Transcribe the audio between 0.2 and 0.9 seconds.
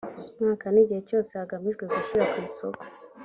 mwaka n